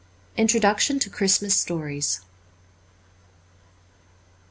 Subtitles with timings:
[0.35, 2.21] Introduction to' Christmas Stories.'